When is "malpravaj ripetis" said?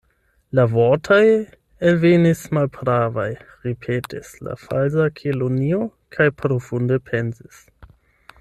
2.57-4.33